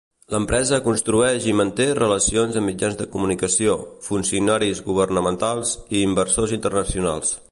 [0.33, 3.77] L'empresa construeix i manté relacions amb mitjans de comunicació,
[4.07, 7.35] funcionaris governamentals i inversors internacionals.